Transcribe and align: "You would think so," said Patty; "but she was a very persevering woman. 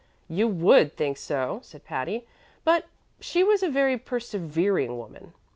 "You 0.27 0.47
would 0.47 0.97
think 0.97 1.17
so," 1.17 1.59
said 1.61 1.85
Patty; 1.85 2.25
"but 2.63 2.87
she 3.19 3.43
was 3.43 3.61
a 3.61 3.69
very 3.69 3.99
persevering 3.99 4.97
woman. 4.97 5.35